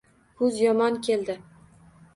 [0.39, 1.39] Kuz yomon keldi.